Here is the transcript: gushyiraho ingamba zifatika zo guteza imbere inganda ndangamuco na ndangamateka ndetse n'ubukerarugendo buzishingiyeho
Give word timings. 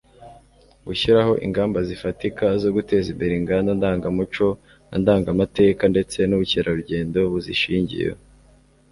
gushyiraho 0.87 1.33
ingamba 1.45 1.79
zifatika 1.89 2.45
zo 2.61 2.69
guteza 2.75 3.07
imbere 3.13 3.33
inganda 3.35 3.71
ndangamuco 3.79 4.47
na 4.89 4.95
ndangamateka 5.01 5.83
ndetse 5.93 6.17
n'ubukerarugendo 6.25 7.17
buzishingiyeho 7.31 8.19